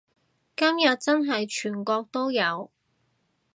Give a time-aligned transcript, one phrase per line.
[0.57, 2.71] 今日真係全國都有